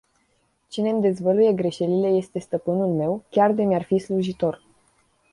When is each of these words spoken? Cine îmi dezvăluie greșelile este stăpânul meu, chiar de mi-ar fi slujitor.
Cine 0.67 0.89
îmi 0.89 1.01
dezvăluie 1.01 1.53
greșelile 1.53 2.07
este 2.07 2.39
stăpânul 2.39 2.93
meu, 2.93 3.23
chiar 3.29 3.51
de 3.51 3.63
mi-ar 3.63 3.83
fi 3.83 3.97
slujitor. 3.99 4.63